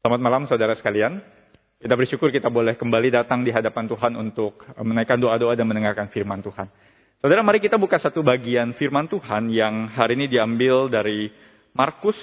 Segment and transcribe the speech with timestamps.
[0.00, 1.20] Selamat malam saudara sekalian.
[1.76, 6.40] Kita bersyukur kita boleh kembali datang di hadapan Tuhan untuk menaikkan doa-doa dan mendengarkan firman
[6.40, 6.72] Tuhan.
[7.20, 11.28] Saudara, mari kita buka satu bagian firman Tuhan yang hari ini diambil dari
[11.76, 12.16] Markus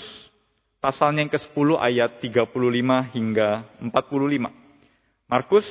[0.81, 5.29] pasalnya yang ke-10 ayat 35 hingga 45.
[5.29, 5.69] Markus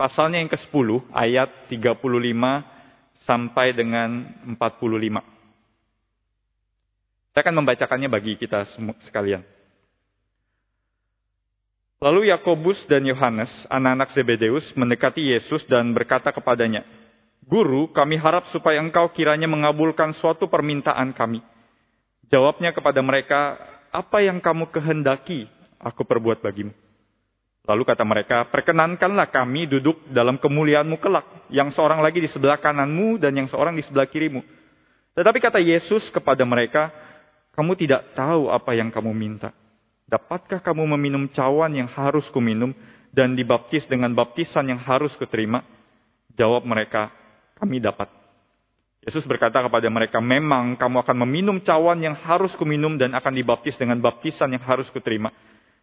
[0.00, 4.56] pasalnya yang ke-10 ayat 35 sampai dengan 45.
[7.36, 8.64] Saya akan membacakannya bagi kita
[9.04, 9.57] sekalian.
[11.98, 16.86] Lalu Yakobus dan Yohanes, anak-anak Zebedeus, mendekati Yesus dan berkata kepadanya,
[17.42, 21.42] Guru, kami harap supaya engkau kiranya mengabulkan suatu permintaan kami.
[22.30, 23.58] Jawabnya kepada mereka,
[23.90, 26.70] apa yang kamu kehendaki aku perbuat bagimu.
[27.66, 33.18] Lalu kata mereka, perkenankanlah kami duduk dalam kemuliaanmu kelak, yang seorang lagi di sebelah kananmu
[33.18, 34.40] dan yang seorang di sebelah kirimu.
[35.18, 36.94] Tetapi kata Yesus kepada mereka,
[37.58, 39.50] kamu tidak tahu apa yang kamu minta.
[40.08, 42.72] Dapatkah kamu meminum cawan yang harus kuminum
[43.12, 45.60] dan dibaptis dengan baptisan yang harus kuterima?
[46.32, 47.12] Jawab mereka,
[47.60, 48.08] kami dapat.
[49.04, 53.76] Yesus berkata kepada mereka, memang kamu akan meminum cawan yang harus kuminum dan akan dibaptis
[53.76, 55.28] dengan baptisan yang harus kuterima.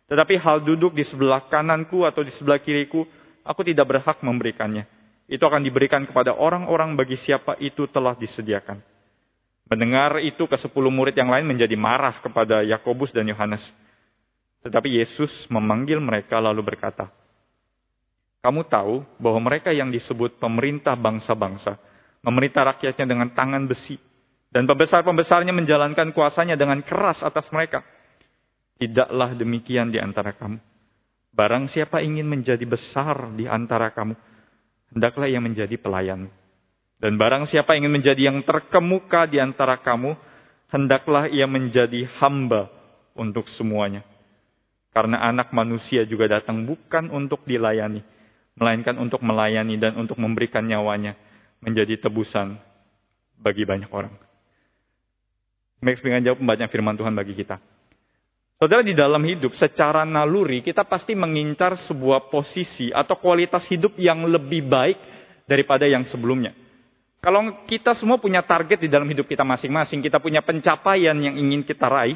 [0.09, 3.05] Tetapi hal duduk di sebelah kananku atau di sebelah kiriku,
[3.45, 4.89] aku tidak berhak memberikannya.
[5.25, 8.81] Itu akan diberikan kepada orang-orang bagi siapa itu telah disediakan.
[9.65, 13.65] Mendengar itu ke sepuluh murid yang lain menjadi marah kepada Yakobus dan Yohanes.
[14.65, 17.13] Tetapi Yesus memanggil mereka lalu berkata,
[18.41, 21.77] Kamu tahu bahwa mereka yang disebut pemerintah bangsa-bangsa,
[22.25, 24.01] memerintah rakyatnya dengan tangan besi,
[24.49, 27.85] dan pembesar-pembesarnya menjalankan kuasanya dengan keras atas mereka.
[28.81, 30.57] Tidaklah demikian di antara kamu.
[31.29, 34.17] Barang siapa ingin menjadi besar di antara kamu,
[34.97, 36.25] hendaklah ia menjadi pelayan.
[36.97, 40.17] Dan barang siapa ingin menjadi yang terkemuka di antara kamu,
[40.73, 42.71] hendaklah ia menjadi hamba
[43.13, 44.01] untuk semuanya.
[44.95, 47.99] Karena anak manusia juga datang bukan untuk dilayani,
[48.55, 51.19] melainkan untuk melayani dan untuk memberikan nyawanya
[51.59, 52.55] menjadi tebusan
[53.35, 54.15] bagi banyak orang.
[55.83, 57.59] Max dengan jawab pembacaan firman Tuhan bagi kita.
[58.55, 64.23] Saudara di dalam hidup secara naluri kita pasti mengincar sebuah posisi atau kualitas hidup yang
[64.23, 64.95] lebih baik
[65.43, 66.55] daripada yang sebelumnya.
[67.19, 71.65] Kalau kita semua punya target di dalam hidup kita masing-masing, kita punya pencapaian yang ingin
[71.65, 72.15] kita raih,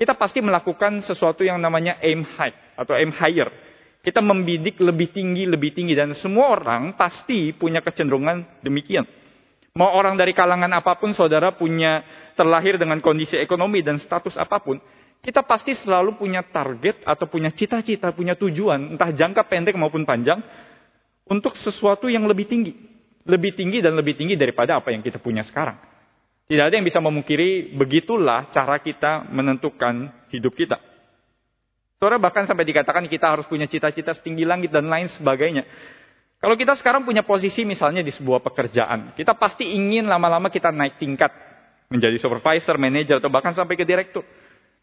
[0.00, 3.52] kita pasti melakukan sesuatu yang namanya aim high atau aim higher.
[4.00, 5.92] Kita membidik lebih tinggi, lebih tinggi.
[5.92, 9.04] Dan semua orang pasti punya kecenderungan demikian.
[9.76, 12.00] Mau orang dari kalangan apa pun, saudara punya
[12.32, 14.80] terlahir dengan kondisi ekonomi dan status apa pun.
[15.20, 20.40] Kita pasti selalu punya target atau punya cita-cita, punya tujuan, entah jangka pendek maupun panjang,
[21.28, 22.72] untuk sesuatu yang lebih tinggi.
[23.28, 25.89] Lebih tinggi dan lebih tinggi daripada apa yang kita punya sekarang.
[26.50, 30.82] Tidak ada yang bisa memungkiri begitulah cara kita menentukan hidup kita.
[31.94, 35.62] Saudara bahkan sampai dikatakan kita harus punya cita-cita setinggi langit dan lain sebagainya.
[36.42, 40.98] Kalau kita sekarang punya posisi misalnya di sebuah pekerjaan, kita pasti ingin lama-lama kita naik
[40.98, 41.30] tingkat
[41.86, 44.26] menjadi supervisor, manager, atau bahkan sampai ke direktur.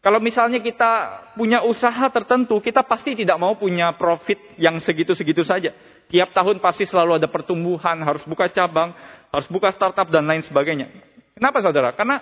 [0.00, 5.76] Kalau misalnya kita punya usaha tertentu, kita pasti tidak mau punya profit yang segitu-segitu saja.
[6.08, 8.96] Tiap tahun pasti selalu ada pertumbuhan, harus buka cabang,
[9.28, 11.07] harus buka startup dan lain sebagainya.
[11.38, 11.94] Kenapa saudara?
[11.94, 12.18] Karena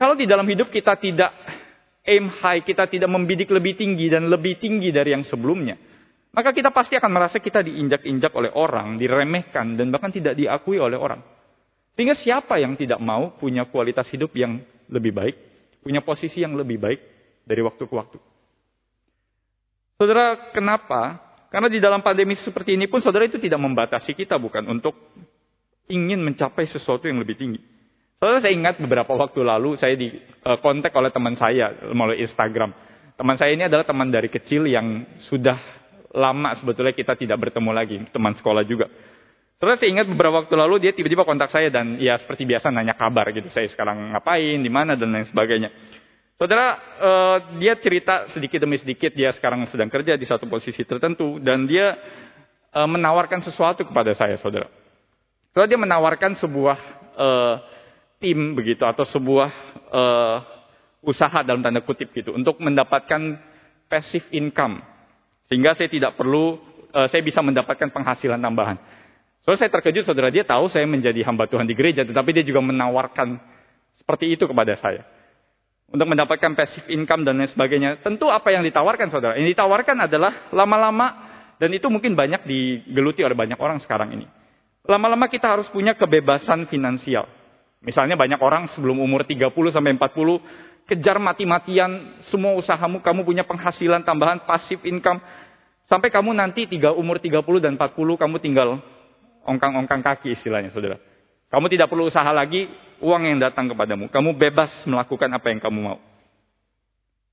[0.00, 1.28] kalau di dalam hidup kita tidak
[2.08, 5.76] aim high, kita tidak membidik lebih tinggi dan lebih tinggi dari yang sebelumnya,
[6.32, 10.96] maka kita pasti akan merasa kita diinjak-injak oleh orang, diremehkan, dan bahkan tidak diakui oleh
[10.96, 11.20] orang.
[11.92, 15.36] Sehingga siapa yang tidak mau punya kualitas hidup yang lebih baik,
[15.84, 17.00] punya posisi yang lebih baik
[17.44, 18.18] dari waktu ke waktu.
[20.00, 21.20] Saudara, kenapa?
[21.52, 24.96] Karena di dalam pandemi seperti ini pun saudara itu tidak membatasi kita bukan untuk
[25.92, 27.60] ingin mencapai sesuatu yang lebih tinggi.
[28.20, 30.12] Soalnya saya ingat beberapa waktu lalu saya di
[30.44, 32.68] uh, kontak oleh teman saya melalui Instagram.
[33.16, 35.56] Teman saya ini adalah teman dari kecil yang sudah
[36.12, 38.92] lama sebetulnya kita tidak bertemu lagi, teman sekolah juga.
[39.56, 42.92] Terus saya ingat beberapa waktu lalu dia tiba-tiba kontak saya dan ya seperti biasa nanya
[42.92, 43.48] kabar gitu.
[43.48, 45.72] Saya sekarang ngapain, di mana dan lain sebagainya.
[46.36, 51.40] Saudara, uh, dia cerita sedikit demi sedikit dia sekarang sedang kerja di satu posisi tertentu
[51.40, 51.96] dan dia
[52.72, 54.68] uh, menawarkan sesuatu kepada saya, saudara.
[55.52, 56.78] Setelah dia menawarkan sebuah
[57.16, 57.54] uh,
[58.20, 59.48] tim begitu atau sebuah
[59.88, 60.36] uh,
[61.00, 63.40] usaha dalam tanda kutip gitu untuk mendapatkan
[63.88, 64.84] passive income
[65.48, 66.60] sehingga saya tidak perlu
[66.92, 68.76] uh, saya bisa mendapatkan penghasilan tambahan.
[69.40, 72.60] So saya terkejut saudara dia tahu saya menjadi hamba Tuhan di gereja tetapi dia juga
[72.60, 73.40] menawarkan
[73.96, 75.02] seperti itu kepada saya.
[75.90, 77.98] Untuk mendapatkan passive income dan lain sebagainya.
[77.98, 79.34] Tentu apa yang ditawarkan saudara?
[79.34, 84.26] Yang ditawarkan adalah lama-lama dan itu mungkin banyak digeluti oleh banyak orang sekarang ini.
[84.86, 87.39] Lama-lama kita harus punya kebebasan finansial.
[87.80, 94.04] Misalnya banyak orang sebelum umur 30 sampai 40 kejar mati-matian semua usahamu, kamu punya penghasilan
[94.04, 95.22] tambahan, pasif income.
[95.88, 98.82] Sampai kamu nanti tiga, umur 30 dan 40, kamu tinggal
[99.48, 101.00] ongkang-ongkang kaki istilahnya saudara.
[101.50, 102.68] Kamu tidak perlu usaha lagi,
[103.02, 104.12] uang yang datang kepadamu.
[104.12, 105.98] Kamu bebas melakukan apa yang kamu mau.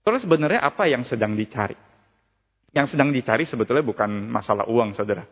[0.07, 1.75] Terus sebenarnya apa yang sedang dicari?
[2.71, 5.27] Yang sedang dicari sebetulnya bukan masalah uang, saudara.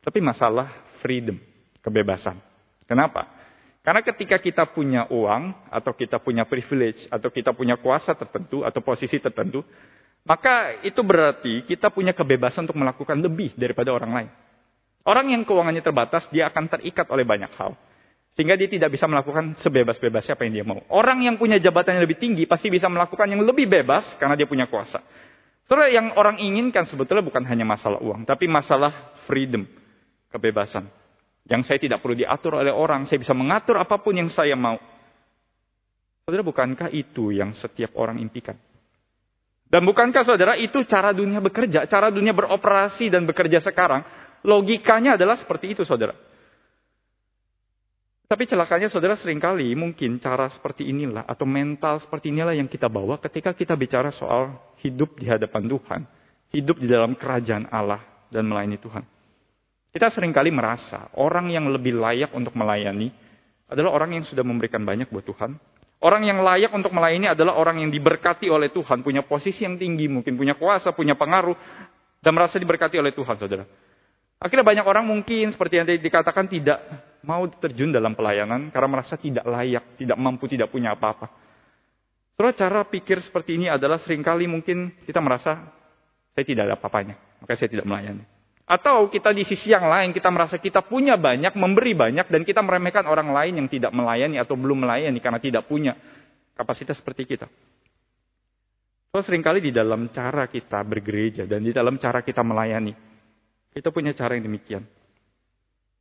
[0.00, 1.36] Tapi masalah freedom,
[1.84, 2.40] kebebasan.
[2.88, 3.35] Kenapa?
[3.86, 8.82] Karena ketika kita punya uang, atau kita punya privilege, atau kita punya kuasa tertentu, atau
[8.82, 9.62] posisi tertentu,
[10.26, 14.30] maka itu berarti kita punya kebebasan untuk melakukan lebih daripada orang lain.
[15.06, 17.78] Orang yang keuangannya terbatas, dia akan terikat oleh banyak hal.
[18.34, 20.82] Sehingga dia tidak bisa melakukan sebebas-bebasnya apa yang dia mau.
[20.90, 24.50] Orang yang punya jabatan yang lebih tinggi pasti bisa melakukan yang lebih bebas karena dia
[24.50, 24.98] punya kuasa.
[25.70, 29.62] Soalnya yang orang inginkan sebetulnya bukan hanya masalah uang, tapi masalah freedom,
[30.34, 31.05] kebebasan.
[31.46, 34.78] Yang saya tidak perlu diatur oleh orang, saya bisa mengatur apa pun yang saya mau.
[36.26, 38.58] Saudara, bukankah itu yang setiap orang impikan?
[39.66, 44.02] Dan bukankah saudara itu cara dunia bekerja, cara dunia beroperasi dan bekerja sekarang?
[44.42, 46.14] Logikanya adalah seperti itu saudara.
[48.26, 52.90] Tapi celakanya saudara sering kali mungkin cara seperti inilah atau mental seperti inilah yang kita
[52.90, 56.00] bawa ketika kita bicara soal hidup di hadapan Tuhan.
[56.50, 59.15] Hidup di dalam kerajaan Allah dan melayani Tuhan.
[59.96, 63.08] Kita sering kali merasa orang yang lebih layak untuk melayani
[63.64, 65.56] adalah orang yang sudah memberikan banyak buat Tuhan.
[66.04, 70.04] Orang yang layak untuk melayani adalah orang yang diberkati oleh Tuhan, punya posisi yang tinggi,
[70.04, 71.56] mungkin punya kuasa, punya pengaruh,
[72.20, 73.64] dan merasa diberkati oleh Tuhan, saudara.
[74.36, 76.78] Akhirnya banyak orang mungkin seperti yang tadi dikatakan tidak
[77.24, 81.32] mau terjun dalam pelayanan karena merasa tidak layak, tidak mampu, tidak punya apa-apa.
[82.36, 85.72] Soalnya cara pikir seperti ini adalah sering kali mungkin kita merasa
[86.36, 88.35] saya tidak ada apa-apanya, maka saya tidak melayani.
[88.66, 92.66] Atau kita di sisi yang lain, kita merasa kita punya banyak, memberi banyak, dan kita
[92.66, 95.94] meremehkan orang lain yang tidak melayani atau belum melayani karena tidak punya
[96.58, 97.46] kapasitas seperti kita.
[99.14, 102.90] So, sering kali di dalam cara kita bergereja dan di dalam cara kita melayani,
[103.70, 104.82] kita punya cara yang demikian.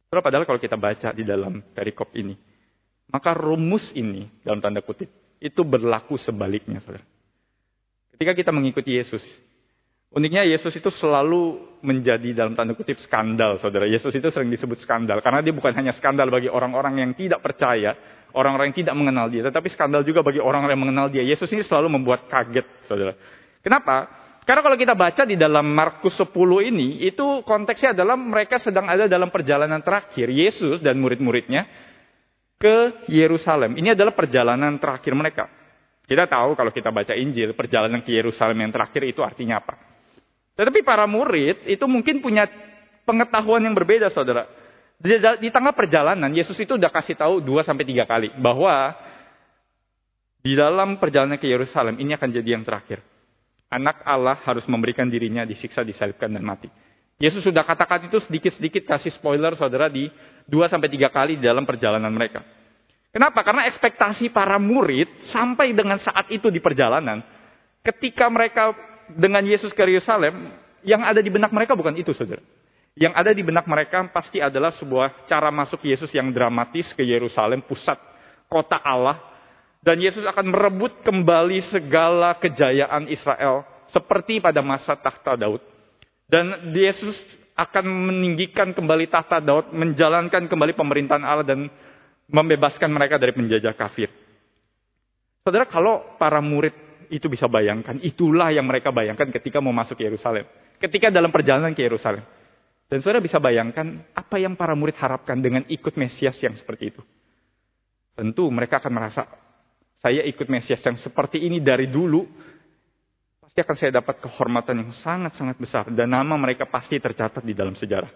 [0.09, 2.33] padahal kalau kita baca di dalam perikop ini,
[3.13, 7.05] maka rumus ini dalam tanda kutip itu berlaku sebaliknya, saudara.
[8.15, 9.21] Ketika kita mengikuti Yesus,
[10.15, 13.85] uniknya Yesus itu selalu menjadi dalam tanda kutip skandal, saudara.
[13.85, 17.93] Yesus itu sering disebut skandal karena dia bukan hanya skandal bagi orang-orang yang tidak percaya,
[18.31, 21.21] orang-orang yang tidak mengenal dia, tetapi skandal juga bagi orang-orang yang mengenal dia.
[21.21, 23.13] Yesus ini selalu membuat kaget, saudara.
[23.61, 24.23] Kenapa?
[24.45, 26.29] Karena kalau kita baca di dalam Markus 10
[26.69, 30.29] ini, itu konteksnya adalah mereka sedang ada dalam perjalanan terakhir.
[30.29, 31.65] Yesus dan murid-muridnya
[32.61, 33.73] ke Yerusalem.
[33.73, 35.49] Ini adalah perjalanan terakhir mereka.
[36.05, 39.94] Kita tahu kalau kita baca Injil, perjalanan ke Yerusalem yang terakhir itu artinya apa.
[40.55, 42.47] Tetapi para murid itu mungkin punya
[43.03, 44.47] pengetahuan yang berbeda, saudara.
[44.95, 48.95] Di, tengah perjalanan, Yesus itu udah kasih tahu dua sampai tiga kali bahwa
[50.39, 53.03] di dalam perjalanan ke Yerusalem ini akan jadi yang terakhir
[53.75, 56.71] anak Allah harus memberikan dirinya disiksa, disalibkan, dan mati.
[57.19, 60.07] Yesus sudah katakan itu sedikit-sedikit kasih spoiler saudara di
[60.47, 62.43] 2 sampai 3 kali di dalam perjalanan mereka.
[63.11, 63.39] Kenapa?
[63.47, 67.23] Karena ekspektasi para murid sampai dengan saat itu di perjalanan,
[67.79, 68.75] ketika mereka
[69.13, 70.53] dengan Yesus ke Yerusalem,
[70.85, 72.41] yang ada di benak mereka bukan itu, saudara.
[72.95, 77.59] Yang ada di benak mereka pasti adalah sebuah cara masuk Yesus yang dramatis ke Yerusalem,
[77.65, 77.99] pusat
[78.47, 79.19] kota Allah,
[79.83, 85.61] dan Yesus akan merebut kembali segala kejayaan Israel seperti pada masa tahta Daud.
[86.25, 87.19] Dan Yesus
[87.53, 91.59] akan meninggikan kembali tahta Daud, menjalankan kembali pemerintahan Allah dan
[92.25, 94.09] membebaskan mereka dari penjajah kafir.
[95.45, 96.73] Saudara, kalau para murid
[97.09, 100.45] itu bisa bayangkan, itulah yang mereka bayangkan ketika mau masuk Yerusalem.
[100.77, 102.23] Ketika dalam perjalanan ke Yerusalem.
[102.85, 107.01] Dan saudara bisa bayangkan apa yang para murid harapkan dengan ikut Mesias yang seperti itu.
[108.13, 109.25] Tentu mereka akan merasa,
[109.99, 112.29] saya ikut Mesias yang seperti ini dari dulu,
[113.41, 115.83] pasti akan saya dapat kehormatan yang sangat-sangat besar.
[115.89, 118.11] Dan nama mereka pasti tercatat di dalam sejarah.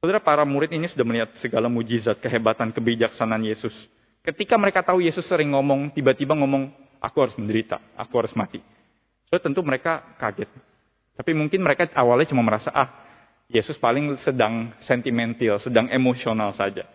[0.00, 3.76] Saudara, para murid ini sudah melihat segala mujizat, kehebatan, kebijaksanaan Yesus.
[4.24, 8.60] Ketika mereka tahu Yesus sering ngomong, tiba-tiba ngomong, aku harus menderita, aku harus mati.
[9.26, 10.48] Saudara, tentu mereka kaget.
[11.16, 12.88] Tapi mungkin mereka awalnya cuma merasa, ah,
[13.50, 16.86] Yesus paling sedang sentimental, sedang emosional saja.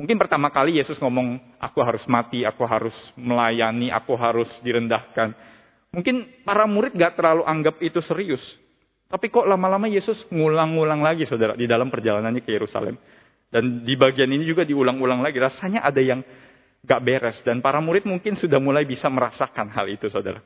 [0.00, 5.36] Mungkin pertama kali Yesus ngomong, aku harus mati, aku harus melayani, aku harus direndahkan.
[5.92, 8.42] Mungkin para murid gak terlalu anggap itu serius.
[9.10, 12.96] Tapi kok lama-lama Yesus ngulang-ngulang lagi saudara di dalam perjalanannya ke Yerusalem.
[13.50, 15.42] Dan di bagian ini juga diulang-ulang lagi.
[15.42, 16.22] Rasanya ada yang
[16.84, 17.38] gak beres.
[17.44, 20.40] Dan para murid mungkin sudah mulai bisa merasakan hal itu saudara.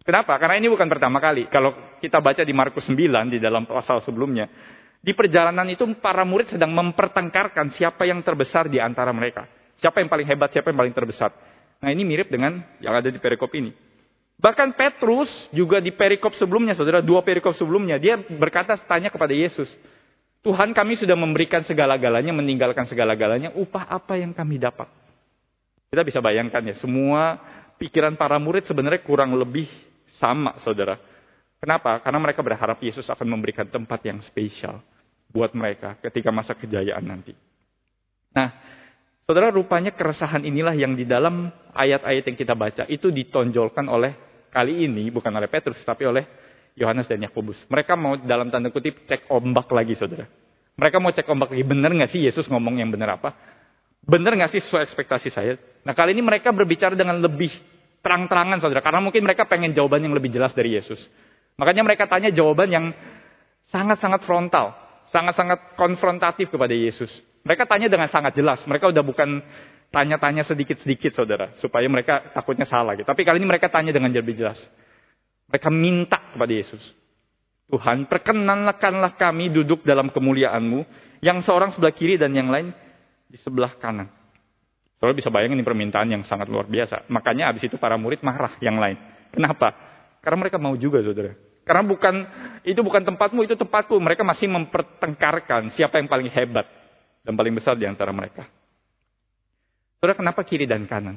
[0.00, 0.32] Kenapa?
[0.40, 1.46] Karena ini bukan pertama kali.
[1.52, 4.48] Kalau kita baca di Markus 9 di dalam pasal sebelumnya.
[5.00, 9.48] Di perjalanan itu para murid sedang mempertengkarkan siapa yang terbesar di antara mereka.
[9.80, 11.32] Siapa yang paling hebat, siapa yang paling terbesar.
[11.80, 13.72] Nah ini mirip dengan yang ada di perikop ini.
[14.40, 19.68] Bahkan Petrus juga di perikop sebelumnya, saudara, dua perikop sebelumnya, dia berkata tanya kepada Yesus,
[20.40, 24.88] Tuhan kami sudah memberikan segala-galanya, meninggalkan segala-galanya, upah apa yang kami dapat?
[25.90, 27.34] Kita bisa bayangkan ya, semua
[27.74, 29.66] pikiran para murid sebenarnya kurang lebih
[30.22, 30.94] sama, saudara.
[31.58, 31.98] Kenapa?
[31.98, 34.78] Karena mereka berharap Yesus akan memberikan tempat yang spesial
[35.34, 37.34] buat mereka ketika masa kejayaan nanti.
[38.30, 38.54] Nah,
[39.26, 44.14] saudara rupanya keresahan inilah yang di dalam ayat-ayat yang kita baca itu ditonjolkan oleh
[44.54, 46.22] kali ini bukan oleh Petrus tapi oleh
[46.78, 47.66] Yohanes dan Yakobus.
[47.66, 50.30] Mereka mau dalam tanda kutip cek ombak lagi saudara.
[50.78, 53.34] Mereka mau cek ombak lagi benar nggak sih Yesus ngomong yang benar apa?
[54.00, 55.60] Benar nggak sih sesuai ekspektasi saya?
[55.84, 57.52] Nah kali ini mereka berbicara dengan lebih
[58.00, 58.80] terang-terangan saudara.
[58.80, 61.00] Karena mungkin mereka pengen jawaban yang lebih jelas dari Yesus.
[61.60, 62.86] Makanya mereka tanya jawaban yang
[63.68, 64.72] sangat-sangat frontal.
[65.12, 67.10] Sangat-sangat konfrontatif kepada Yesus.
[67.44, 68.62] Mereka tanya dengan sangat jelas.
[68.64, 69.42] Mereka udah bukan
[69.92, 71.52] tanya-tanya sedikit-sedikit saudara.
[71.60, 72.96] Supaya mereka takutnya salah.
[72.96, 73.08] Gitu.
[73.08, 74.60] Tapi kali ini mereka tanya dengan lebih jelas.
[75.50, 76.94] Mereka minta kepada Yesus.
[77.70, 80.86] Tuhan, perkenankanlah kami duduk dalam kemuliaanmu.
[81.20, 82.72] Yang seorang sebelah kiri dan yang lain
[83.30, 84.10] di sebelah kanan.
[84.98, 87.08] Saudara bisa bayangin ini permintaan yang sangat luar biasa.
[87.08, 88.98] Makanya abis itu para murid marah yang lain.
[89.32, 89.72] Kenapa?
[90.20, 91.32] Karena mereka mau juga saudara.
[91.64, 92.14] Karena bukan
[92.66, 93.96] itu bukan tempatmu, itu tempatku.
[93.96, 96.66] Mereka masih mempertengkarkan siapa yang paling hebat
[97.24, 98.44] dan paling besar di antara mereka.
[100.02, 101.16] Saudara, kenapa kiri dan kanan?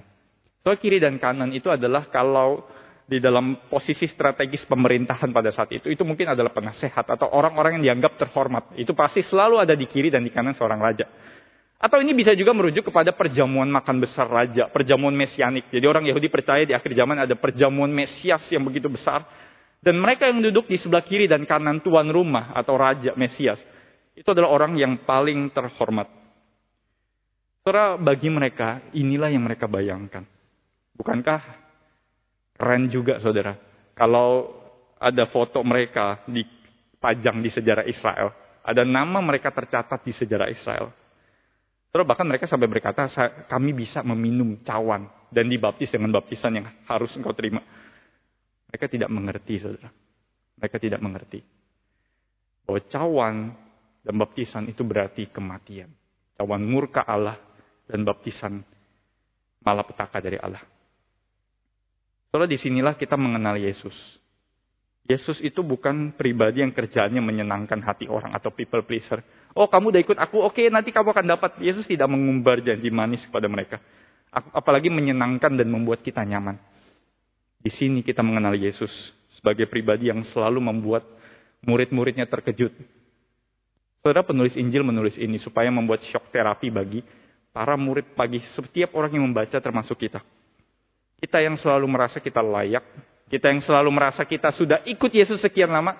[0.64, 2.64] Soal kiri dan kanan itu adalah kalau
[3.04, 8.00] di dalam posisi strategis pemerintahan pada saat itu, itu mungkin adalah penasehat atau orang-orang yang
[8.00, 8.72] dianggap terhormat.
[8.80, 11.04] Itu pasti selalu ada di kiri dan di kanan seorang raja.
[11.84, 15.68] Atau ini bisa juga merujuk kepada perjamuan makan besar raja, perjamuan mesianik.
[15.68, 19.28] Jadi orang Yahudi percaya di akhir zaman ada perjamuan mesias yang begitu besar.
[19.84, 23.60] Dan mereka yang duduk di sebelah kiri dan kanan tuan rumah atau raja mesias.
[24.16, 26.08] Itu adalah orang yang paling terhormat.
[27.68, 30.24] Saudara, bagi mereka, inilah yang mereka bayangkan.
[30.96, 31.44] Bukankah
[32.64, 33.60] keren juga saudara?
[33.92, 34.56] Kalau
[34.96, 38.32] ada foto mereka dipajang di sejarah Israel.
[38.64, 41.03] Ada nama mereka tercatat di sejarah Israel
[41.94, 43.06] Terus bahkan mereka sampai berkata,
[43.46, 47.62] kami bisa meminum cawan dan dibaptis dengan baptisan yang harus engkau terima.
[48.74, 49.94] Mereka tidak mengerti, saudara.
[50.58, 51.46] Mereka tidak mengerti.
[52.66, 53.36] Bahwa cawan
[54.02, 55.94] dan baptisan itu berarti kematian.
[56.34, 57.38] Cawan murka Allah
[57.86, 58.66] dan baptisan
[59.62, 60.66] malapetaka dari Allah.
[62.34, 63.94] Saudara, di sinilah kita mengenal Yesus.
[65.04, 69.20] Yesus itu bukan pribadi yang kerjaannya menyenangkan hati orang atau people pleaser
[69.54, 71.52] Oh kamu udah ikut aku, oke nanti kamu akan dapat.
[71.62, 73.78] Yesus tidak mengumbar janji manis kepada mereka.
[74.34, 76.58] Apalagi menyenangkan dan membuat kita nyaman.
[77.62, 78.90] Di sini kita mengenal Yesus
[79.38, 81.06] sebagai pribadi yang selalu membuat
[81.62, 82.74] murid-muridnya terkejut.
[84.02, 87.06] Saudara penulis Injil menulis ini supaya membuat shock terapi bagi
[87.54, 90.20] para murid bagi setiap orang yang membaca termasuk kita.
[91.22, 92.84] Kita yang selalu merasa kita layak,
[93.34, 95.98] kita yang selalu merasa kita sudah ikut Yesus sekian lama,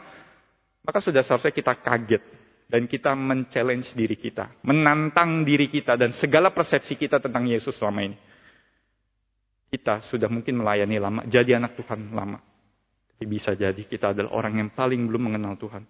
[0.86, 2.22] maka sudah seharusnya kita kaget
[2.70, 8.06] dan kita men-challenge diri kita, menantang diri kita dan segala persepsi kita tentang Yesus selama
[8.06, 8.18] ini.
[9.74, 12.38] Kita sudah mungkin melayani lama, jadi anak Tuhan lama.
[13.18, 15.90] Tapi bisa jadi kita adalah orang yang paling belum mengenal Tuhan.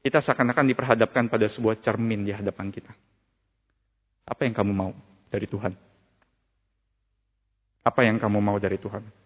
[0.00, 2.96] Kita seakan-akan diperhadapkan pada sebuah cermin di hadapan kita.
[4.24, 4.96] Apa yang kamu mau
[5.28, 5.76] dari Tuhan?
[7.84, 9.21] Apa yang kamu mau dari Tuhan?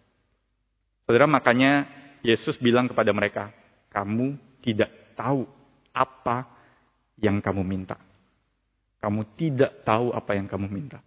[1.07, 1.87] Saudara, makanya
[2.19, 3.55] Yesus bilang kepada mereka,
[3.95, 5.47] kamu tidak tahu
[5.95, 6.43] apa
[7.15, 7.95] yang kamu minta.
[8.99, 10.99] Kamu tidak tahu apa yang kamu minta.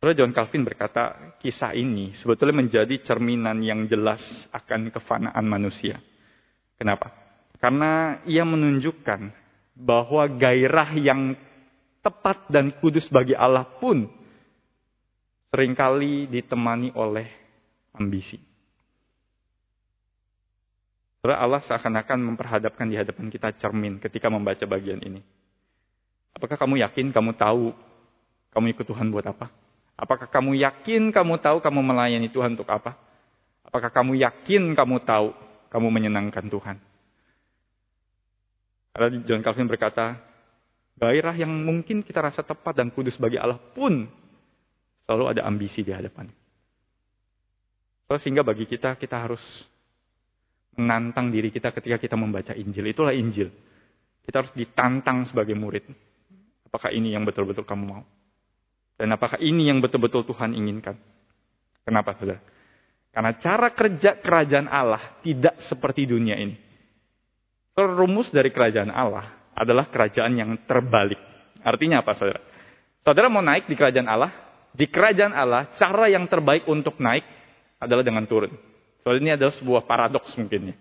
[0.00, 6.00] Saudara John Calvin berkata, kisah ini sebetulnya menjadi cerminan yang jelas akan kefanaan manusia.
[6.80, 7.12] Kenapa?
[7.60, 9.30] Karena ia menunjukkan
[9.76, 11.36] bahwa gairah yang
[12.02, 14.10] tepat dan kudus bagi Allah pun
[15.54, 17.28] sering kali ditemani oleh
[17.94, 18.51] ambisi.
[21.22, 25.22] Saudara Allah seakan-akan memperhadapkan di hadapan kita cermin ketika membaca bagian ini.
[26.34, 27.70] Apakah kamu yakin kamu tahu
[28.50, 29.46] kamu ikut Tuhan buat apa?
[29.94, 32.98] Apakah kamu yakin kamu tahu kamu melayani Tuhan untuk apa?
[33.62, 35.30] Apakah kamu yakin kamu tahu
[35.70, 36.82] kamu menyenangkan Tuhan?
[38.90, 40.18] Karena John Calvin berkata,
[40.98, 44.10] gairah yang mungkin kita rasa tepat dan kudus bagi Allah pun
[45.06, 46.26] selalu ada ambisi di hadapan.
[48.12, 49.40] sehingga bagi kita, kita harus
[50.76, 52.88] menantang diri kita ketika kita membaca Injil.
[52.88, 53.52] Itulah Injil.
[54.22, 55.84] Kita harus ditantang sebagai murid.
[56.68, 58.02] Apakah ini yang betul-betul kamu mau?
[58.96, 60.94] Dan apakah ini yang betul-betul Tuhan inginkan?
[61.82, 62.40] Kenapa, saudara?
[63.12, 66.56] Karena cara kerja kerajaan Allah tidak seperti dunia ini.
[67.76, 71.20] Rumus dari kerajaan Allah adalah kerajaan yang terbalik.
[71.60, 72.40] Artinya apa, saudara?
[73.02, 74.30] Saudara mau naik di kerajaan Allah,
[74.72, 77.26] di kerajaan Allah, cara yang terbaik untuk naik
[77.82, 78.54] adalah dengan turun.
[79.02, 80.76] Soal ini adalah sebuah paradoks mungkin ya.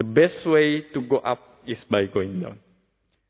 [0.00, 2.56] The best way to go up is by going down.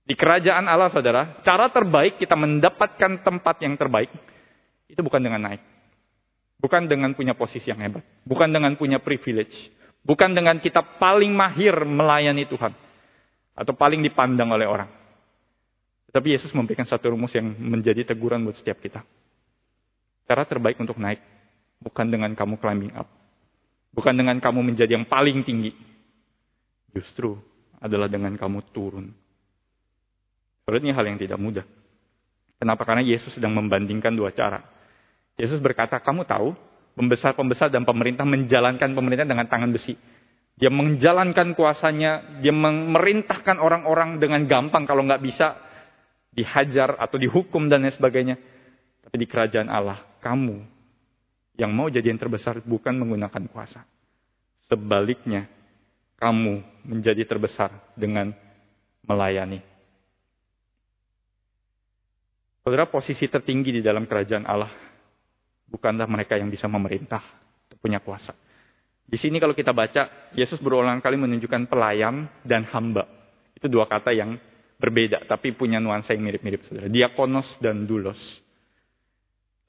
[0.07, 4.11] Di kerajaan Allah, saudara, cara terbaik kita mendapatkan tempat yang terbaik
[4.91, 5.63] itu bukan dengan naik.
[6.59, 8.03] Bukan dengan punya posisi yang hebat.
[8.27, 9.71] Bukan dengan punya privilege.
[10.03, 12.75] Bukan dengan kita paling mahir melayani Tuhan.
[13.55, 14.91] Atau paling dipandang oleh orang.
[16.11, 19.07] Tapi Yesus memberikan satu rumus yang menjadi teguran buat setiap kita.
[20.27, 21.23] Cara terbaik untuk naik
[21.79, 23.07] bukan dengan kamu climbing up.
[23.91, 25.75] Bukan dengan kamu menjadi yang paling tinggi.
[26.95, 27.39] Justru
[27.83, 29.11] adalah dengan kamu turun.
[30.63, 31.67] Sebenarnya hal yang tidak mudah.
[32.61, 32.85] Kenapa?
[32.85, 34.63] Karena Yesus sedang membandingkan dua cara.
[35.41, 36.53] Yesus berkata, kamu tahu,
[36.95, 39.97] pembesar-pembesar dan pemerintah menjalankan pemerintah dengan tangan besi.
[40.61, 45.57] Dia menjalankan kuasanya, dia memerintahkan orang-orang dengan gampang kalau nggak bisa
[46.37, 48.37] dihajar atau dihukum dan lain sebagainya.
[49.01, 50.61] Tapi di kerajaan Allah, kamu
[51.61, 53.85] yang mau jadi yang terbesar bukan menggunakan kuasa.
[54.65, 55.45] Sebaliknya,
[56.17, 58.33] kamu menjadi terbesar dengan
[59.05, 59.61] melayani.
[62.65, 64.73] Saudara, posisi tertinggi di dalam kerajaan Allah
[65.69, 67.21] bukanlah mereka yang bisa memerintah,
[67.77, 68.33] punya kuasa.
[69.11, 73.05] Di sini kalau kita baca, Yesus berulang kali menunjukkan pelayan dan hamba.
[73.53, 74.39] Itu dua kata yang
[74.81, 76.87] berbeda, tapi punya nuansa yang mirip-mirip, saudara.
[76.89, 78.17] Diakonos dan dulos.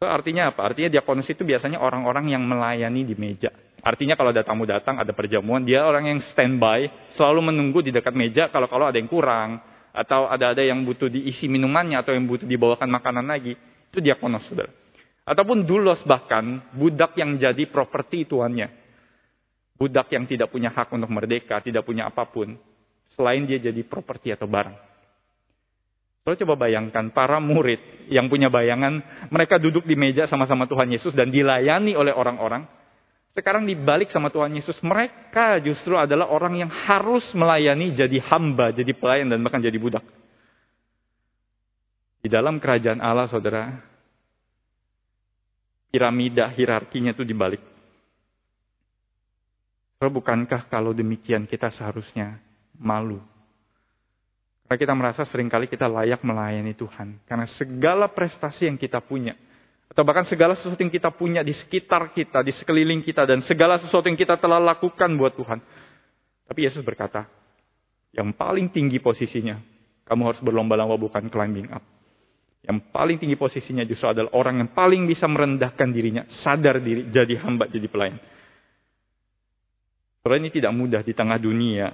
[0.02, 0.66] Artinya apa?
[0.66, 3.54] Artinya diakonos itu biasanya orang-orang yang melayani di meja.
[3.86, 8.14] Artinya kalau ada tamu datang, ada perjamuan, dia orang yang standby, selalu menunggu di dekat
[8.18, 9.62] meja kalau-kalau ada yang kurang,
[9.94, 13.54] atau ada-ada yang butuh diisi minumannya, atau yang butuh dibawakan makanan lagi.
[13.94, 14.74] Itu diakonos, saudara.
[15.22, 18.74] Ataupun dulos bahkan, budak yang jadi properti tuannya.
[19.78, 22.58] Budak yang tidak punya hak untuk merdeka, tidak punya apa pun.
[23.14, 24.91] Selain dia jadi properti atau barang.
[26.22, 29.02] Kalau coba bayangkan para murid yang punya bayangan,
[29.34, 32.70] mereka duduk di meja sama-sama Tuhan Yesus dan dilayani oleh orang-orang.
[33.34, 38.94] Sekarang dibalik sama Tuhan Yesus, mereka justru adalah orang yang harus melayani jadi hamba, jadi
[38.94, 40.06] pelayan dan bahkan jadi budak.
[42.22, 43.82] Di dalam kerajaan Allah, saudara,
[45.90, 47.64] piramida hierarkinya itu dibalik.
[50.02, 52.42] Bukankah kalau demikian kita seharusnya
[52.78, 53.22] malu
[54.72, 57.20] karena kita merasa sering kali kita layak melayani Tuhan.
[57.28, 59.36] Karena segala prestasi yang kita punya.
[59.92, 63.28] Atau bahkan segala sesuatu yang kita punya di sekitar kita, di sekeliling kita.
[63.28, 65.60] Dan segala sesuatu yang kita telah lakukan buat Tuhan.
[66.48, 67.28] Tapi Yesus berkata,
[68.16, 69.60] yang paling tinggi posisinya,
[70.08, 71.84] kamu harus berlomba-lomba bukan climbing up.
[72.64, 77.44] Yang paling tinggi posisinya justru adalah orang yang paling bisa merendahkan dirinya, sadar diri, jadi
[77.44, 78.24] hamba, jadi pelayan.
[80.24, 81.92] Soalnya ini tidak mudah di tengah dunia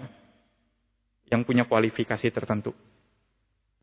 [1.28, 2.72] yang punya kualifikasi tertentu.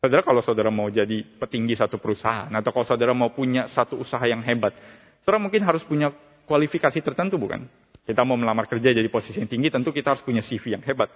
[0.04, 4.20] Saudara kalau saudara mau jadi petinggi satu perusahaan atau kalau saudara mau punya satu usaha
[4.28, 4.76] yang hebat,
[5.24, 6.12] saudara mungkin harus punya
[6.44, 7.64] kualifikasi tertentu bukan?
[8.04, 11.08] Kita mau melamar kerja jadi posisi yang tinggi, tentu kita harus punya CV yang hebat.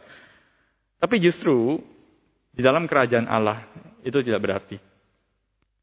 [0.97, 1.77] Tapi justru
[2.49, 3.69] di dalam kerajaan Allah
[4.01, 4.81] itu tidak berarti.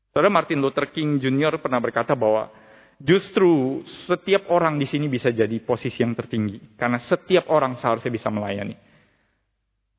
[0.09, 1.61] Saudara Martin Luther King Jr.
[1.61, 2.49] pernah berkata bahwa
[2.97, 8.33] justru setiap orang di sini bisa jadi posisi yang tertinggi karena setiap orang seharusnya bisa
[8.33, 8.84] melayani.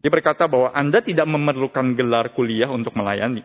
[0.07, 3.43] Dia berkata bahwa Anda tidak memerlukan gelar kuliah untuk melayani.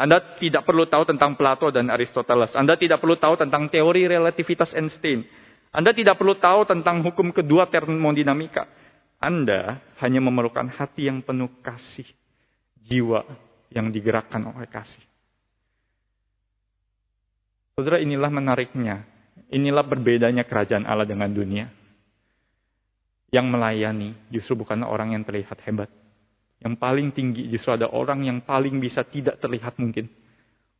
[0.00, 2.56] Anda tidak perlu tahu tentang Plato dan Aristoteles.
[2.56, 5.28] Anda tidak perlu tahu tentang teori relativitas Einstein.
[5.68, 8.64] Anda tidak perlu tahu tentang hukum kedua termodinamika.
[9.20, 12.08] Anda hanya memerlukan hati yang penuh kasih.
[12.88, 13.28] Jiwa
[13.68, 15.04] yang digerakkan oleh kasih.
[17.76, 19.04] Saudara, inilah menariknya.
[19.52, 21.68] Inilah berbedanya kerajaan Allah dengan dunia
[23.28, 25.92] yang melayani justru bukan orang yang terlihat hebat.
[26.58, 30.10] Yang paling tinggi justru ada orang yang paling bisa tidak terlihat mungkin.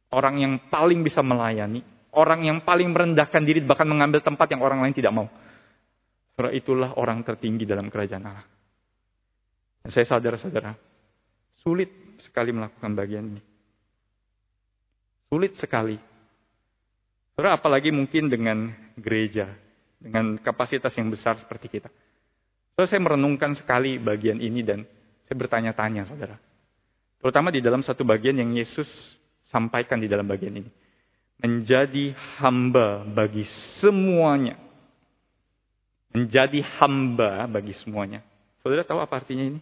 [0.08, 1.84] Orang yang paling bisa melayani.
[2.08, 5.28] Orang yang paling merendahkan diri bahkan mengambil tempat yang orang lain tidak mau.
[6.34, 8.46] Saudara itulah orang tertinggi dalam kerajaan Allah.
[9.84, 10.72] Dan saya sadar saudara,
[11.60, 11.90] sulit
[12.22, 13.42] sekali melakukan bagian ini.
[15.28, 15.98] Sulit sekali.
[17.36, 19.52] Saudara apalagi mungkin dengan gereja,
[20.00, 21.90] dengan kapasitas yang besar seperti kita.
[22.78, 24.86] So, saya merenungkan sekali bagian ini dan
[25.26, 26.38] saya bertanya-tanya, saudara.
[27.18, 28.86] Terutama di dalam satu bagian yang Yesus
[29.50, 30.70] sampaikan di dalam bagian ini.
[31.42, 33.42] Menjadi hamba bagi
[33.82, 34.54] semuanya.
[36.14, 38.22] Menjadi hamba bagi semuanya.
[38.62, 39.58] Saudara tahu apa artinya ini?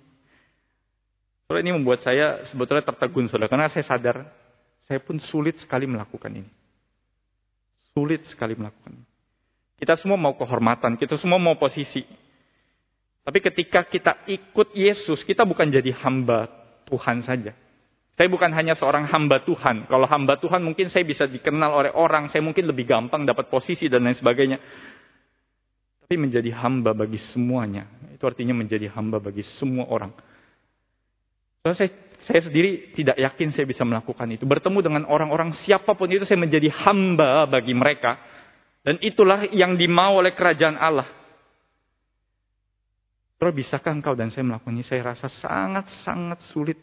[1.49, 3.49] Saudara ini membuat saya sebetulnya tertegun, saudara.
[3.49, 4.29] Karena saya sadar,
[4.85, 6.53] saya pun sulit sekali melakukan ini.
[7.97, 9.07] Sulit sekali melakukan ini.
[9.81, 12.05] Kita semua mau kehormatan, kita semua mau posisi.
[13.27, 16.47] Tapi ketika kita ikut Yesus, kita bukan jadi hamba
[16.87, 17.51] Tuhan saja.
[18.15, 19.91] Saya bukan hanya seorang hamba Tuhan.
[19.91, 23.91] Kalau hamba Tuhan mungkin saya bisa dikenal oleh orang, saya mungkin lebih gampang dapat posisi
[23.91, 24.63] dan lain sebagainya.
[26.07, 30.15] Tapi menjadi hamba bagi semuanya, itu artinya menjadi hamba bagi semua orang.
[31.67, 31.91] So, saya,
[32.23, 34.47] saya sendiri tidak yakin saya bisa melakukan itu.
[34.47, 38.23] Bertemu dengan orang-orang siapa pun itu saya menjadi hamba bagi mereka.
[38.87, 41.11] Dan itulah yang dimau oleh kerajaan Allah.
[43.37, 44.85] Saudara, bisakah engkau dan saya melakukan ini?
[44.85, 46.81] Saya rasa sangat-sangat sulit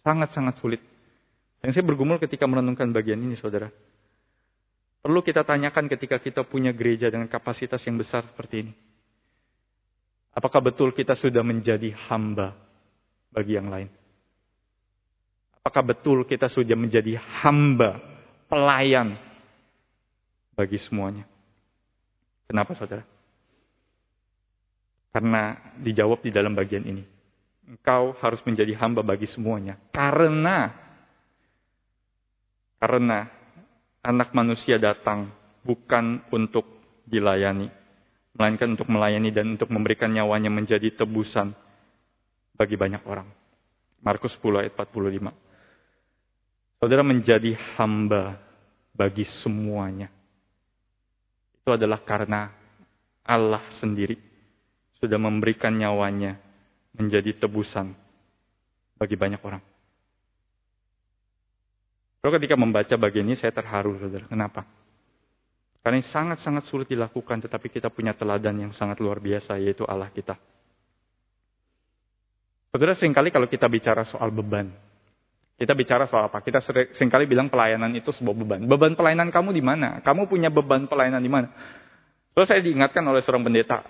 [0.00, 0.80] Sangat-sangat sulit.
[1.60, 3.68] Yang saya bergumul ketika merenungkan bagian ini, saudara.
[5.00, 8.72] Perlu kita tanyakan ketika kita punya gereja dengan kapasitas yang besar seperti ini.
[10.32, 12.56] Apakah betul kita sudah menjadi hamba
[13.32, 13.88] bagi yang lain?
[15.60, 18.00] Apakah betul kita sudah menjadi hamba,
[18.48, 19.20] pelayan
[20.56, 21.28] bagi semuanya?
[22.48, 23.04] Kenapa saudara?
[25.10, 27.02] Karena dijawab di dalam bagian ini.
[27.70, 29.78] Engkau harus menjadi hamba bagi semuanya.
[29.90, 30.70] Karena
[32.80, 33.28] karena
[34.00, 35.28] anak manusia datang
[35.60, 36.64] bukan untuk
[37.04, 37.68] dilayani,
[38.34, 41.52] melainkan untuk melayani dan untuk memberikan nyawanya menjadi tebusan
[42.56, 43.28] bagi banyak orang.
[44.00, 45.28] Markus 10 ayat 45.
[46.80, 48.40] Saudara menjadi hamba
[48.96, 50.08] bagi semuanya.
[51.60, 52.48] Itu adalah karena
[53.20, 54.29] Allah sendiri
[55.00, 56.36] sudah memberikan nyawanya
[56.94, 57.96] menjadi tebusan
[59.00, 59.64] bagi banyak orang.
[62.20, 64.28] Kalau ketika membaca bagian ini saya terharu, saudara.
[64.28, 64.68] Kenapa?
[65.80, 70.12] Karena ini sangat-sangat sulit dilakukan, tetapi kita punya teladan yang sangat luar biasa, yaitu Allah
[70.12, 70.36] kita.
[72.68, 74.68] Saudara, sering kali kalau kita bicara soal beban,
[75.56, 76.44] kita bicara soal apa?
[76.44, 78.60] Kita sering kali bilang pelayanan itu sebuah beban.
[78.68, 80.04] Beban pelayanan kamu di mana?
[80.04, 81.48] Kamu punya beban pelayanan di mana?
[82.36, 83.80] Terus saya diingatkan oleh seorang pendeta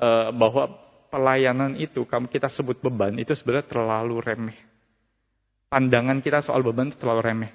[0.00, 0.72] eh, bahwa
[1.12, 4.58] pelayanan itu, kalau kita sebut beban, itu sebenarnya terlalu remeh.
[5.70, 7.52] Pandangan kita soal beban itu terlalu remeh.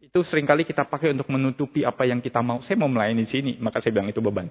[0.00, 2.58] Itu sering kali kita pakai untuk menutupi apa yang kita mau.
[2.64, 4.48] Saya mau melayani di sini, maka saya bilang itu beban.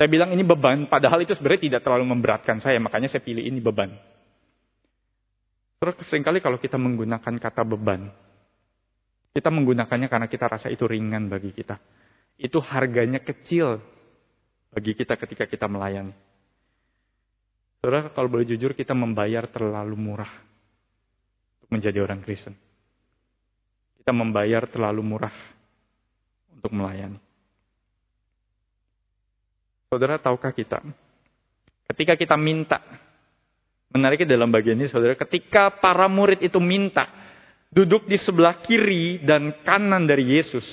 [0.00, 3.62] Saya bilang ini beban, padahal itu sebenarnya tidak terlalu memberatkan saya, makanya saya pilih ini
[3.62, 3.92] beban.
[5.78, 8.10] Terus sering kali kalau kita menggunakan kata beban,
[9.32, 11.78] kita menggunakannya karena kita rasa itu ringan bagi kita.
[12.40, 13.78] Itu harganya kecil
[14.72, 16.16] bagi kita ketika kita melayani.
[17.84, 20.30] Saudara, kalau boleh jujur, kita membayar terlalu murah
[21.60, 22.56] untuk menjadi orang Kristen.
[24.00, 25.34] Kita membayar terlalu murah
[26.56, 27.20] untuk melayani.
[29.92, 30.80] Saudara, tahukah kita?
[31.90, 32.80] Ketika kita minta,
[33.92, 37.10] menariknya dalam bagian ini, saudara, ketika para murid itu minta,
[37.68, 40.64] duduk di sebelah kiri dan kanan dari Yesus,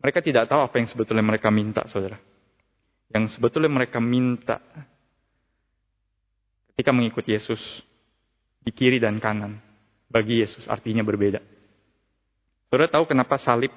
[0.00, 2.16] mereka tidak tahu apa yang sebetulnya mereka minta, saudara.
[3.10, 4.58] Yang sebetulnya mereka minta
[6.74, 7.60] ketika mengikuti Yesus
[8.60, 9.62] di kiri dan kanan.
[10.06, 11.42] Bagi Yesus artinya berbeda.
[12.70, 13.74] Saudara tahu kenapa salib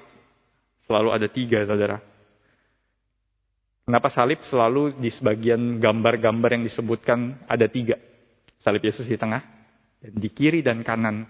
[0.86, 1.98] selalu ada tiga, saudara?
[3.86, 7.98] Kenapa salib selalu di sebagian gambar-gambar yang disebutkan ada tiga?
[8.62, 9.42] Salib Yesus di tengah,
[9.98, 11.26] dan di kiri dan kanan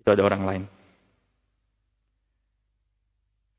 [0.00, 0.64] itu ada orang lain.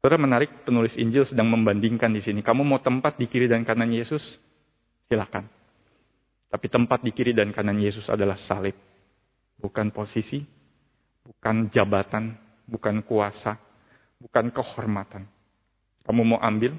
[0.06, 2.46] Saudara menarik penulis Injil sedang membandingkan di sini.
[2.46, 4.38] Kamu mau tempat di kiri dan kanan Yesus?
[5.10, 5.50] Silakan.
[6.46, 8.78] Tapi tempat di kiri dan kanan Yesus adalah salib.
[9.58, 10.46] Bukan posisi,
[11.26, 12.38] bukan jabatan,
[12.70, 13.58] bukan kuasa,
[14.22, 15.26] bukan kehormatan.
[16.06, 16.78] Kamu mau ambil?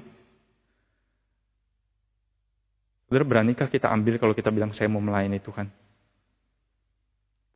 [3.11, 5.67] Saudara, beranikah kita ambil kalau kita bilang saya mau melayani Tuhan?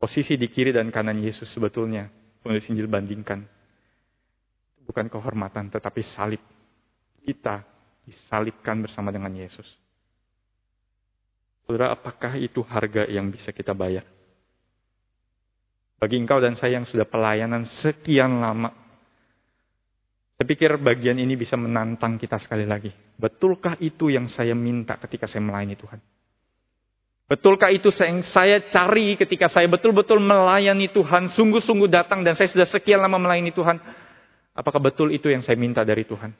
[0.04, 2.12] Posisi di kiri dan kanan Yesus sebetulnya,
[2.44, 3.61] penulis Injil bandingkan.
[4.86, 6.42] Bukan kehormatan, tetapi salib.
[7.22, 7.62] Kita
[8.06, 9.68] disalibkan bersama dengan Yesus.
[11.66, 14.04] Saudara, apakah itu harga yang bisa kita bayar?
[16.02, 18.74] Bagi engkau dan saya yang sudah pelayanan sekian lama,
[20.42, 22.90] saya pikir bagian ini bisa menantang kita sekali lagi.
[23.14, 26.02] Betulkah itu yang saya minta ketika saya melayani Tuhan?
[27.30, 32.66] Betulkah itu yang saya cari ketika saya betul-betul melayani Tuhan, sungguh-sungguh datang dan saya sudah
[32.66, 33.78] sekian lama melayani Tuhan?
[34.52, 36.36] Apakah betul itu yang saya minta dari Tuhan?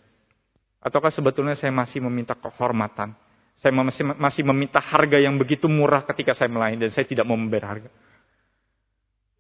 [0.82, 3.14] Ataukah sebetulnya saya masih meminta kehormatan,
[3.62, 7.38] saya masih, masih meminta harga yang begitu murah ketika saya melayani dan saya tidak mau
[7.38, 7.90] membayar harga.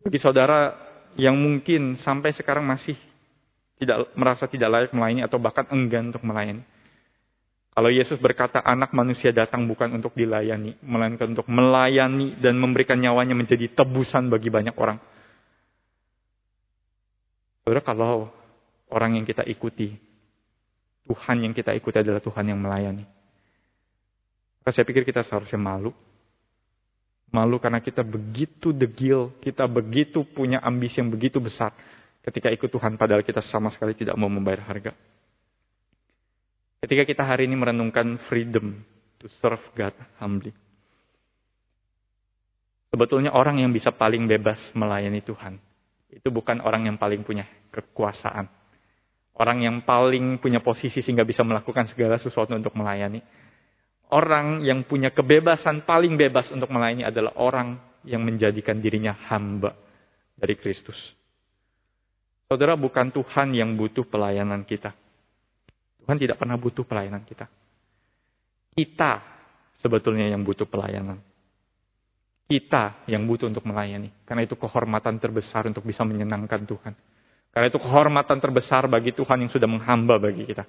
[0.06, 0.78] Bagi saudara
[1.18, 2.96] yang mungkin sampai sekarang masih
[3.82, 6.62] tidak merasa tidak layak melayani atau bahkan enggan untuk melayani.
[7.72, 13.34] Kalau Yesus berkata anak manusia datang bukan untuk dilayani, melainkan untuk melayani dan memberikan nyawanya
[13.34, 15.00] menjadi tebusan bagi banyak orang.
[17.64, 18.41] Saudara, kalau
[18.92, 19.96] orang yang kita ikuti,
[21.08, 23.08] Tuhan yang kita ikuti adalah Tuhan yang melayani.
[24.62, 25.90] Maka saya pikir kita seharusnya malu
[27.32, 31.72] Malu karena kita begitu degil, kita begitu punya ambisi yang begitu besar
[32.28, 34.92] ketika ikut Tuhan padahal kita sama sekali tidak mau membayar harga.
[36.84, 38.84] Ketika kita hari ini merenungkan freedom
[39.16, 40.52] to serve God humbly.
[42.92, 45.56] Sebetulnya orang yang bisa paling bebas melayani Tuhan
[46.12, 48.52] itu bukan orang yang paling punya kekuasaan.
[49.36, 53.24] Orang yang paling punya posisi sehingga bisa melakukan segala sesuatu untuk melayani
[54.12, 59.74] orang yang punya kebebasan paling bebas untuk melayani adalah orang yang menjadikan dirinya hamba
[60.36, 61.00] dari Kristus.
[62.52, 64.92] Saudara, bukan Tuhan yang butuh pelayanan kita.
[66.04, 67.48] Tuhan tidak pernah butuh pelayanan kita.
[68.76, 69.24] Kita
[69.80, 71.24] sebetulnya yang butuh pelayanan.
[72.52, 74.12] Kita yang butuh untuk melayani.
[74.28, 76.94] Karena itu kehormatan terbesar untuk bisa menyenangkan Tuhan.
[77.52, 80.64] Karena itu kehormatan terbesar bagi Tuhan yang sudah menghamba bagi kita.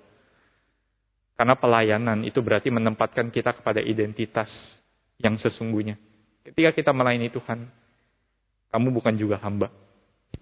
[1.38, 4.50] Karena pelayanan itu berarti menempatkan kita kepada identitas
[5.22, 5.94] yang sesungguhnya.
[6.42, 7.70] Ketika kita melayani Tuhan,
[8.74, 9.70] kamu bukan juga hamba.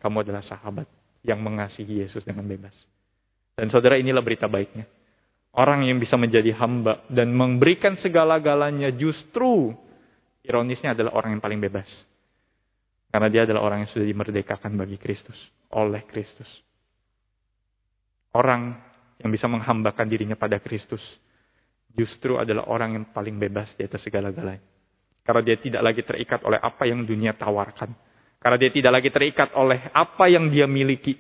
[0.00, 0.88] Kamu adalah sahabat
[1.20, 2.72] yang mengasihi Yesus dengan bebas.
[3.52, 4.88] Dan saudara inilah berita baiknya.
[5.52, 9.74] Orang yang bisa menjadi hamba dan memberikan segala-galanya justru
[10.46, 11.90] ironisnya adalah orang yang paling bebas.
[13.10, 15.34] Karena dia adalah orang yang sudah dimerdekakan bagi Kristus,
[15.74, 16.46] oleh Kristus.
[18.30, 18.78] Orang
[19.18, 21.02] yang bisa menghambakan dirinya pada Kristus
[21.90, 24.62] justru adalah orang yang paling bebas di atas segala-galanya.
[25.26, 27.90] Karena dia tidak lagi terikat oleh apa yang dunia tawarkan.
[28.40, 31.18] Karena dia tidak lagi terikat oleh apa yang dia miliki.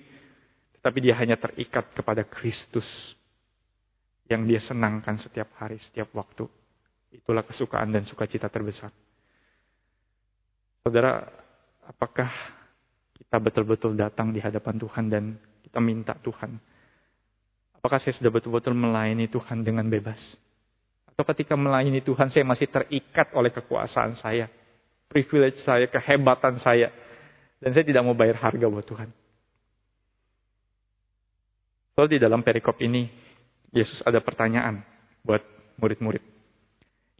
[0.78, 2.86] Tetapi dia hanya terikat kepada Kristus.
[4.30, 6.46] Yang dia senangkan setiap hari, setiap waktu.
[7.10, 8.94] Itulah kesukaan dan sukacita terbesar.
[10.80, 11.28] Saudara,
[11.90, 12.30] apakah
[13.18, 15.24] kita betul-betul datang di hadapan Tuhan dan
[15.66, 16.54] kita minta Tuhan
[17.80, 20.20] Apakah saya sudah betul-betul melayani Tuhan dengan bebas?
[21.08, 24.52] Atau ketika melayani Tuhan saya masih terikat oleh kekuasaan saya,
[25.08, 26.92] privilege saya, kehebatan saya,
[27.56, 29.08] dan saya tidak mau bayar harga buat Tuhan.
[31.96, 33.08] Soal di dalam perikop ini,
[33.72, 34.84] Yesus ada pertanyaan
[35.24, 35.40] buat
[35.80, 36.20] murid-murid.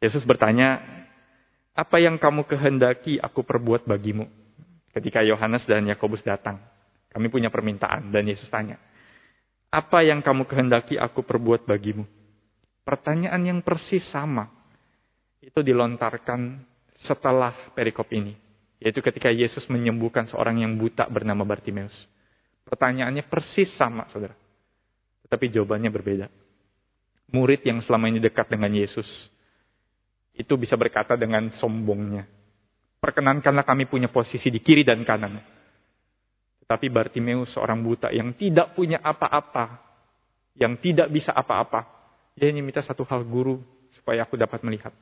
[0.05, 0.77] Yesus bertanya,
[1.73, 4.29] apa yang kamu kehendaki aku perbuat bagimu?
[4.90, 6.59] Ketika Yohanes dan Yakobus datang,
[7.14, 8.79] kami punya permintaan dan Yesus tanya,
[9.70, 12.03] apa yang kamu kehendaki aku perbuat bagimu?
[12.83, 14.50] Pertanyaan yang persis sama.
[15.38, 16.66] Itu dilontarkan
[16.98, 18.35] setelah perikop ini.
[18.83, 21.94] Yaitu ketika Yesus menyembuhkan seorang yang buta bernama Bartimeus.
[22.66, 24.35] Pertanyaannya persis sama, saudara.
[25.22, 26.26] Tetapi jawabannya berbeda.
[27.31, 29.07] Murid yang selama ini dekat dengan Yesus,
[30.35, 32.26] itu bisa berkata dengan sombongnya.
[33.01, 35.41] Perkenankanlah kami punya posisi di kiri dan kanan.
[36.69, 39.81] Tapi Bartimeus seorang buta yang tidak punya apa-apa,
[40.55, 41.89] yang tidak bisa apa-apa,
[42.37, 43.59] dia hanya minta satu hal guru
[43.97, 44.93] supaya aku dapat melihat.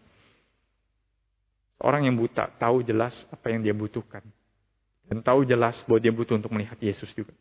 [1.83, 4.23] Orang yang buta tahu jelas apa yang dia butuhkan.
[5.11, 7.35] Dan tahu jelas bahwa dia butuh untuk melihat Yesus juga.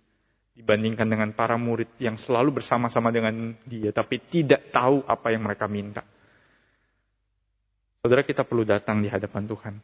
[0.58, 5.70] Dibandingkan dengan para murid yang selalu bersama-sama dengan dia, tapi tidak tahu apa yang mereka
[5.70, 6.02] minta.
[8.02, 9.76] Saudara kita perlu datang di hadapan Tuhan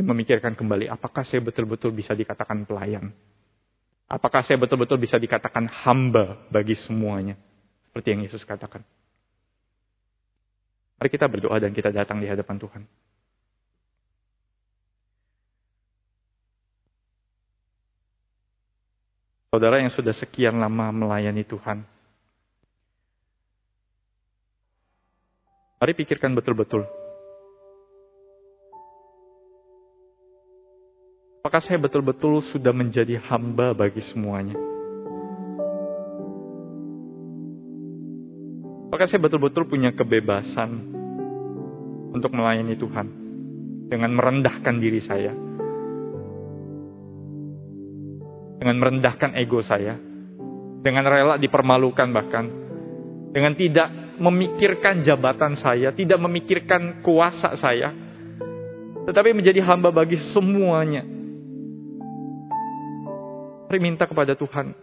[0.00, 3.12] dan memikirkan kembali, apakah saya betul-betul bisa dikatakan pelayan?
[4.08, 7.36] Apakah saya betul-betul bisa dikatakan hamba bagi semuanya?
[7.84, 8.80] Seperti yang Yesus katakan.
[10.96, 12.82] Mari kita berdoa dan kita datang di hadapan Tuhan.
[19.52, 21.84] Saudara yang sudah sekian lama melayani Tuhan.
[25.76, 26.88] Mari pikirkan betul-betul
[31.50, 34.54] Apakah saya betul-betul sudah menjadi hamba bagi semuanya?
[38.86, 40.94] Apakah saya betul-betul punya kebebasan
[42.14, 43.06] untuk melayani Tuhan
[43.90, 45.34] dengan merendahkan diri saya?
[48.62, 49.98] Dengan merendahkan ego saya?
[50.86, 52.46] Dengan rela dipermalukan bahkan?
[53.34, 53.90] Dengan tidak
[54.22, 57.90] memikirkan jabatan saya, tidak memikirkan kuasa saya,
[59.02, 61.18] tetapi menjadi hamba bagi semuanya.
[63.70, 64.74] Mari minta kepada Tuhan.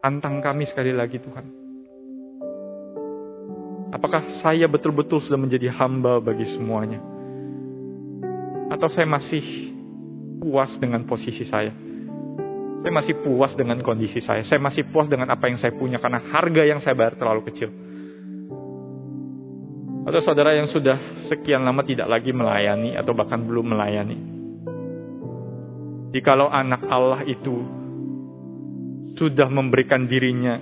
[0.00, 1.44] Tantang kami sekali lagi Tuhan.
[3.92, 6.96] Apakah saya betul-betul sudah menjadi hamba bagi semuanya?
[8.72, 9.44] Atau saya masih
[10.40, 11.76] puas dengan posisi saya?
[12.80, 14.40] Saya masih puas dengan kondisi saya.
[14.40, 17.68] Saya masih puas dengan apa yang saya punya karena harga yang saya bayar terlalu kecil.
[20.08, 24.35] Atau saudara yang sudah sekian lama tidak lagi melayani atau bahkan belum melayani.
[26.16, 27.60] Jikalau anak Allah itu
[29.20, 30.56] sudah memberikan dirinya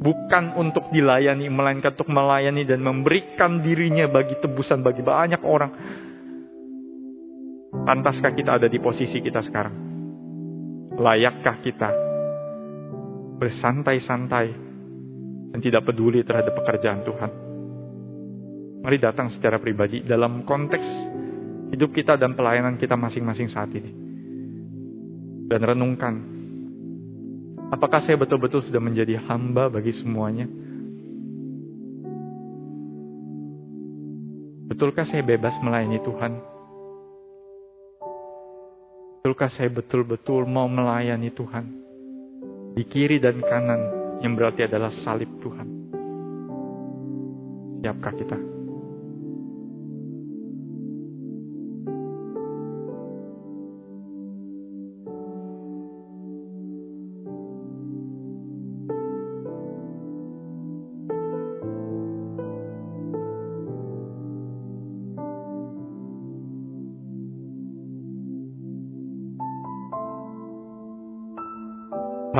[0.00, 5.72] Bukan untuk dilayani, melainkan untuk melayani dan memberikan dirinya bagi tebusan bagi banyak orang.
[7.84, 9.76] Pantaskah kita ada di posisi kita sekarang?
[10.96, 11.90] Layakkah kita
[13.44, 14.46] bersantai-santai
[15.52, 17.30] dan tidak peduli terhadap pekerjaan Tuhan?
[18.80, 20.88] Mari datang secara pribadi dalam konteks
[21.76, 24.09] hidup kita dan pelayanan kita masing-masing saat ini.
[25.50, 26.14] Dan renungkan,
[27.74, 30.46] apakah saya betul-betul sudah menjadi hamba bagi semuanya?
[34.70, 36.32] Betulkah saya bebas melayani Tuhan?
[39.18, 41.66] Betulkah saya betul-betul mau melayani Tuhan?
[42.78, 43.82] Di kiri dan kanan
[44.22, 45.66] yang berarti adalah salib Tuhan.
[47.82, 48.59] Siapkah kita?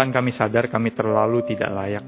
[0.01, 2.01] Tuhan kami sadar kami terlalu tidak layak.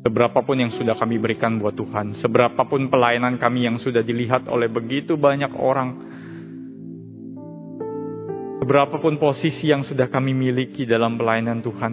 [0.00, 5.20] Seberapapun yang sudah kami berikan buat Tuhan, seberapapun pelayanan kami yang sudah dilihat oleh begitu
[5.20, 5.92] banyak orang,
[8.64, 11.92] seberapapun posisi yang sudah kami miliki dalam pelayanan Tuhan,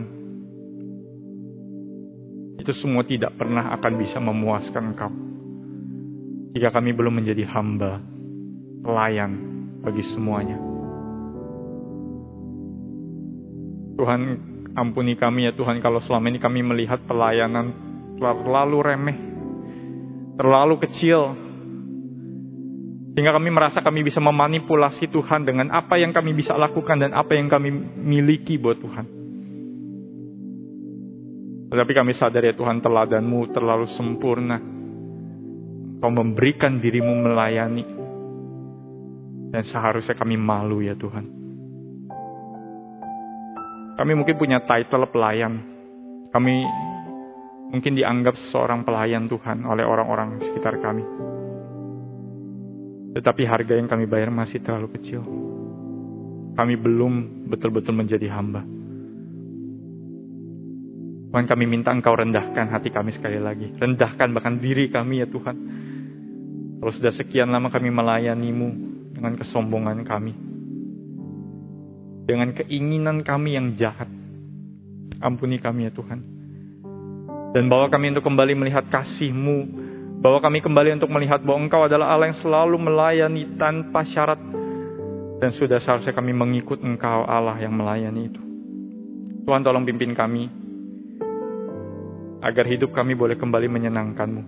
[2.64, 5.12] itu semua tidak pernah akan bisa memuaskan Engkau.
[6.56, 8.00] Jika kami belum menjadi hamba,
[8.88, 9.36] pelayan
[9.84, 10.67] bagi semuanya.
[13.98, 14.22] Tuhan
[14.78, 17.74] ampuni kami ya Tuhan kalau selama ini kami melihat pelayanan
[18.22, 19.18] terlalu remeh,
[20.38, 21.34] terlalu kecil.
[23.18, 27.34] Sehingga kami merasa kami bisa memanipulasi Tuhan dengan apa yang kami bisa lakukan dan apa
[27.34, 29.06] yang kami miliki buat Tuhan.
[31.74, 34.62] Tetapi kami sadar ya Tuhan teladanmu terlalu sempurna.
[35.98, 37.86] Kau memberikan dirimu melayani.
[39.50, 41.37] Dan seharusnya kami malu ya Tuhan.
[43.98, 45.58] Kami mungkin punya title pelayan.
[46.30, 46.56] Kami
[47.74, 51.02] mungkin dianggap seorang pelayan Tuhan oleh orang-orang sekitar kami.
[53.18, 55.26] Tetapi harga yang kami bayar masih terlalu kecil.
[56.54, 58.62] Kami belum betul-betul menjadi hamba.
[61.34, 63.74] Tuhan kami minta Engkau rendahkan hati kami sekali lagi.
[63.82, 65.58] Rendahkan bahkan diri kami ya Tuhan.
[66.78, 68.70] Kalau sudah sekian lama kami melayanimu
[69.18, 70.47] dengan kesombongan kami
[72.28, 74.12] dengan keinginan kami yang jahat.
[75.24, 76.20] Ampuni kami ya Tuhan.
[77.56, 79.88] Dan bawa kami untuk kembali melihat kasih-Mu.
[80.20, 84.38] Bawa kami kembali untuk melihat bahwa Engkau adalah Allah yang selalu melayani tanpa syarat.
[85.40, 88.42] Dan sudah seharusnya kami mengikut Engkau Allah yang melayani itu.
[89.48, 90.52] Tuhan tolong pimpin kami.
[92.44, 94.44] Agar hidup kami boleh kembali menyenangkan-Mu.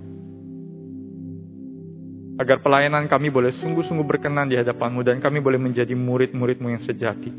[2.43, 5.01] Agar pelayanan kami boleh sungguh-sungguh berkenan di hadapan-Mu.
[5.01, 7.31] Dan kami boleh menjadi murid-murid-Mu yang sejati.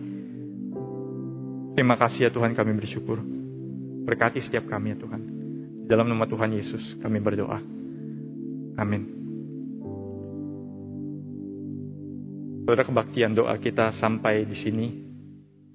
[1.80, 3.24] Terima kasih ya Tuhan kami bersyukur.
[4.04, 5.20] Berkati setiap kami ya Tuhan.
[5.88, 7.56] Dalam nama Tuhan Yesus kami berdoa.
[8.76, 9.08] Amin.
[12.68, 14.92] Saudara kebaktian doa kita sampai di sini.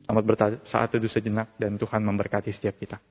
[0.05, 0.23] Selamat
[0.61, 3.01] bersaat teduh sejenak dan Tuhan memberkati setiap kita.